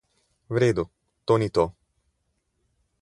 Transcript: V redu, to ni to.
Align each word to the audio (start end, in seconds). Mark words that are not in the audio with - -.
V 0.49 0.55
redu, 0.63 0.83
to 1.25 1.33
ni 1.41 1.49
to. 1.55 1.65